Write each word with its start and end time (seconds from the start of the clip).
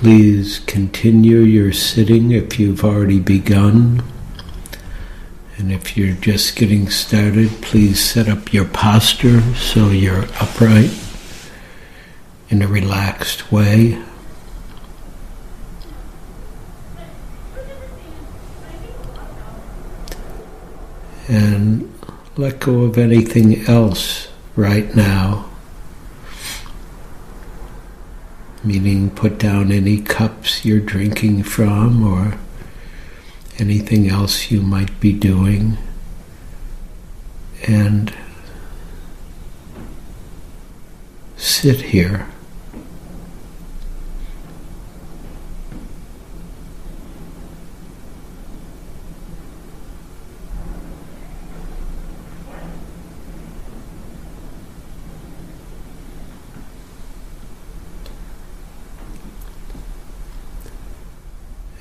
Please 0.00 0.60
continue 0.60 1.40
your 1.40 1.74
sitting 1.74 2.30
if 2.30 2.58
you've 2.58 2.82
already 2.82 3.20
begun. 3.20 4.02
And 5.58 5.70
if 5.70 5.94
you're 5.94 6.16
just 6.16 6.56
getting 6.56 6.88
started, 6.88 7.50
please 7.60 8.02
set 8.02 8.26
up 8.26 8.50
your 8.50 8.64
posture 8.64 9.42
so 9.56 9.90
you're 9.90 10.22
upright 10.40 10.98
in 12.48 12.62
a 12.62 12.66
relaxed 12.66 13.52
way. 13.52 14.02
And 21.28 21.92
let 22.38 22.58
go 22.60 22.84
of 22.84 22.96
anything 22.96 23.66
else 23.66 24.28
right 24.56 24.96
now 24.96 25.49
meaning 28.62 29.10
put 29.10 29.38
down 29.38 29.72
any 29.72 30.00
cups 30.00 30.64
you're 30.64 30.80
drinking 30.80 31.42
from 31.42 32.02
or 32.04 32.38
anything 33.58 34.08
else 34.08 34.50
you 34.50 34.60
might 34.60 34.98
be 35.00 35.12
doing. 35.12 35.76
And 37.66 38.14
sit 41.36 41.80
here. 41.82 42.26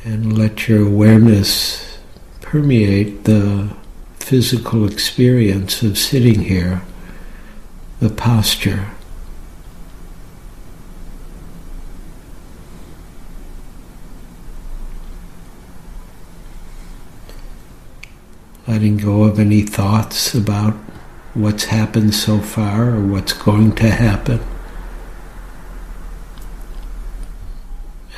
and 0.09 0.28
let 0.39 0.69
your 0.69 0.87
awareness 0.87 1.99
permeate 2.39 3.25
the 3.25 3.75
physical 4.19 4.89
experience 4.89 5.83
of 5.83 5.97
sitting 5.97 6.43
here, 6.43 6.81
the 7.99 8.09
posture. 8.09 8.87
Letting 18.65 18.95
go 18.95 19.23
of 19.23 19.39
any 19.39 19.63
thoughts 19.63 20.33
about 20.33 20.75
what's 21.33 21.65
happened 21.65 22.15
so 22.15 22.39
far 22.39 22.95
or 22.95 23.05
what's 23.05 23.33
going 23.33 23.75
to 23.75 23.89
happen. 23.89 24.39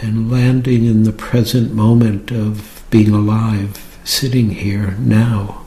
And 0.01 0.31
landing 0.31 0.85
in 0.85 1.03
the 1.03 1.13
present 1.13 1.73
moment 1.73 2.31
of 2.31 2.83
being 2.89 3.13
alive, 3.13 3.99
sitting 4.03 4.49
here 4.49 4.95
now. 4.99 5.60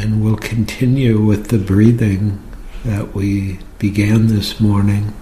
And 0.00 0.22
we'll 0.22 0.36
continue 0.36 1.20
with 1.20 1.48
the 1.48 1.58
breathing 1.58 2.40
that 2.84 3.16
we 3.16 3.58
began 3.80 4.28
this 4.28 4.60
morning. 4.60 5.12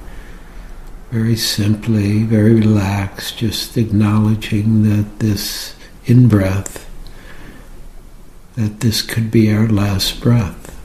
Very 1.11 1.35
simply, 1.35 2.25
very 2.25 2.55
relaxed, 2.55 3.39
just 3.39 3.79
acknowledging 3.79 4.83
that 4.83 5.21
this 5.21 5.77
in 6.05 6.29
breath, 6.29 6.91
that 8.57 8.81
this 8.81 9.01
could 9.01 9.31
be 9.31 9.51
our 9.51 9.67
last 9.67 10.21
breath. 10.21 10.79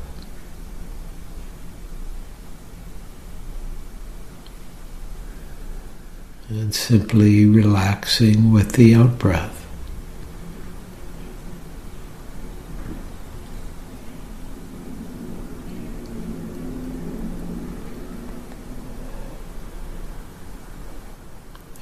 And 6.48 6.74
simply 6.74 7.46
relaxing 7.46 8.54
with 8.54 8.72
the 8.74 8.96
out 8.96 9.20
breath. 9.20 9.61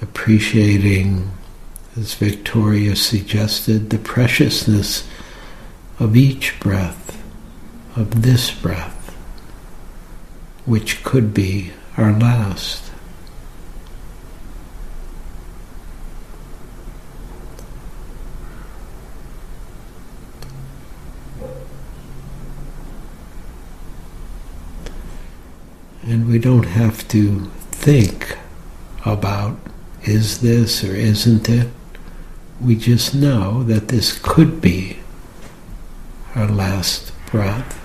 Appreciating, 0.01 1.31
as 1.97 2.13
Victoria 2.13 2.95
suggested, 2.95 3.89
the 3.89 3.97
preciousness 3.97 5.07
of 5.99 6.15
each 6.15 6.59
breath, 6.59 7.21
of 7.95 8.21
this 8.21 8.51
breath, 8.51 9.13
which 10.65 11.03
could 11.03 11.33
be 11.33 11.71
our 11.97 12.13
last. 12.13 12.91
And 26.03 26.27
we 26.27 26.39
don't 26.39 26.63
have 26.65 27.07
to 27.09 27.51
think 27.71 28.37
about 29.05 29.59
is 30.03 30.41
this 30.41 30.83
or 30.83 30.95
isn't 30.95 31.49
it? 31.49 31.69
We 32.61 32.75
just 32.75 33.13
know 33.13 33.63
that 33.63 33.87
this 33.89 34.17
could 34.21 34.61
be 34.61 34.99
our 36.35 36.47
last 36.47 37.11
breath. 37.31 37.75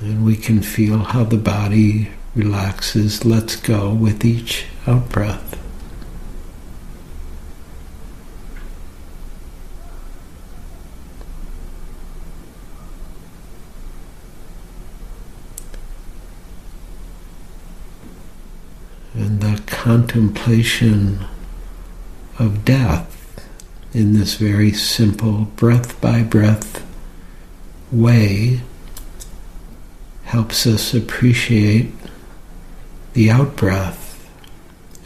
And 0.00 0.24
we 0.24 0.36
can 0.36 0.62
feel 0.62 0.98
how 0.98 1.24
the 1.24 1.36
body 1.36 2.10
relaxes, 2.34 3.24
lets 3.24 3.56
go 3.56 3.92
with 3.92 4.24
each 4.24 4.66
out 4.86 5.08
breath. 5.08 5.48
and 19.18 19.40
the 19.40 19.60
contemplation 20.08 21.26
of 22.38 22.64
death 22.64 23.46
in 23.92 24.14
this 24.14 24.36
very 24.36 24.72
simple 24.72 25.44
breath 25.56 26.00
by 26.00 26.22
breath 26.22 26.82
way 27.92 28.60
helps 30.24 30.66
us 30.66 30.94
appreciate 30.94 31.92
the 33.12 33.30
out 33.30 33.54
breath 33.54 34.26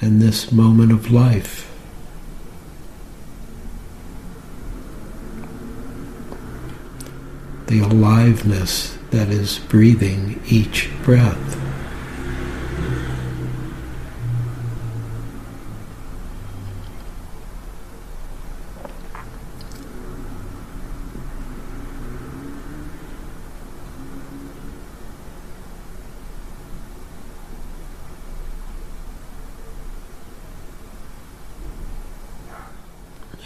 and 0.01 0.23
this 0.23 0.53
moment 0.53 0.93
of 0.93 1.11
life. 1.11 1.69
The 7.67 7.81
aliveness 7.81 8.97
that 9.11 9.31
is 9.31 9.59
breathing 9.59 10.41
each 10.47 10.91
breath. 11.03 11.62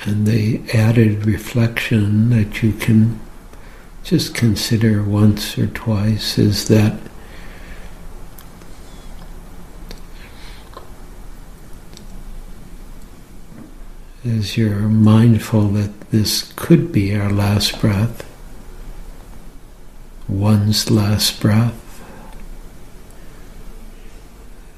And 0.06 0.26
the 0.26 0.60
added 0.72 1.26
reflection 1.26 2.30
that 2.30 2.62
you 2.62 2.72
can 2.72 3.18
just 4.04 4.34
consider 4.36 5.02
once 5.02 5.58
or 5.58 5.66
twice 5.66 6.38
is 6.38 6.68
that 6.68 6.96
as 14.24 14.56
you're 14.56 14.88
mindful 14.88 15.68
that 15.68 16.10
this 16.10 16.52
could 16.54 16.92
be 16.92 17.16
our 17.16 17.30
last 17.30 17.80
breath, 17.80 18.24
one's 20.28 20.88
last 20.88 21.40
breath, 21.40 21.82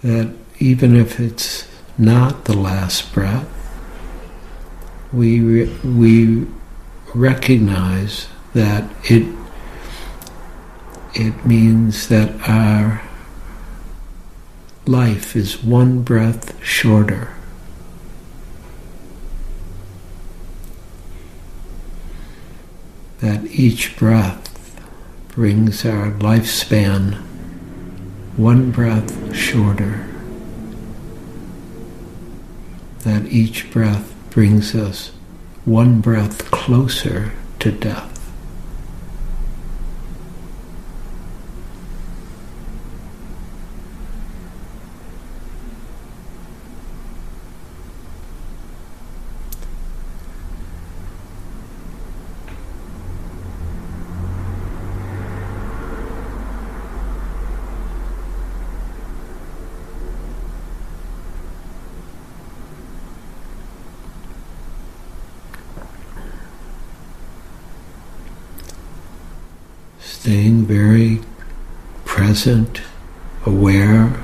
that 0.03 0.35
even 0.59 0.97
if 0.97 1.21
it's 1.21 1.69
not 1.99 2.47
the 2.47 2.57
last 2.57 3.13
breath, 3.13 3.58
we, 5.13 5.41
re- 5.41 5.79
we 5.85 6.47
recognize 7.15 8.29
that 8.55 8.91
it, 9.05 9.35
it 11.15 11.47
means 11.47 12.09
that 12.09 12.35
our 12.49 13.03
life 14.87 15.37
is 15.37 15.63
one 15.63 16.03
breath 16.03 16.63
shorter. 16.65 17.35
That 23.21 23.45
each 23.47 23.97
breath 23.97 24.81
brings 25.29 25.85
our 25.85 26.11
lifespan 26.13 27.23
one 28.37 28.71
breath 28.71 29.35
shorter. 29.35 30.07
That 33.01 33.27
each 33.27 33.71
breath 33.71 34.15
brings 34.31 34.75
us 34.75 35.11
one 35.65 36.01
breath 36.01 36.51
closer 36.51 37.33
to 37.61 37.71
death. 37.73 38.18
Staying 70.21 70.67
very 70.67 71.21
present, 72.05 72.83
aware, 73.47 74.21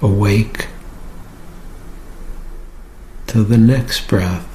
awake 0.00 0.68
to 3.26 3.44
the 3.44 3.58
next 3.58 4.08
breath. 4.08 4.48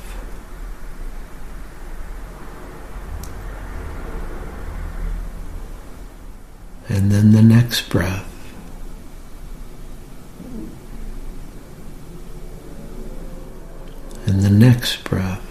And 6.89 7.11
then 7.11 7.33
the 7.33 7.43
next 7.43 7.87
breath. 7.87 8.27
And 14.25 14.41
the 14.41 14.49
next 14.49 15.03
breath. 15.03 15.50